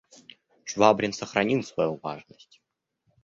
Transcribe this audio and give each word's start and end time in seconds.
Швабрин 0.63 1.13
сохранил 1.13 1.61
свою 1.61 1.97
важность. 2.01 2.59